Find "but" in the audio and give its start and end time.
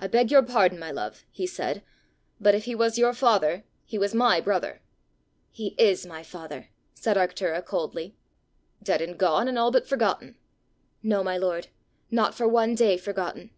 2.40-2.54, 9.72-9.88